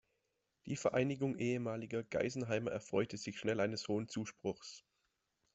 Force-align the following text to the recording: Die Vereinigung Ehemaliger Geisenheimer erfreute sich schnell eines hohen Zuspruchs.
Die 0.65 0.75
Vereinigung 0.77 1.37
Ehemaliger 1.37 2.01
Geisenheimer 2.01 2.71
erfreute 2.71 3.17
sich 3.17 3.37
schnell 3.37 3.59
eines 3.59 3.87
hohen 3.87 4.07
Zuspruchs. 4.07 4.83